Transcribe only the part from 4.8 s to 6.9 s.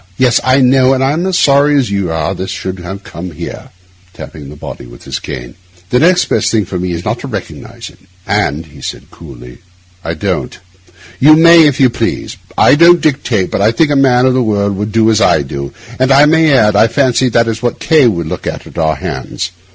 with his cane. 'The next best thing for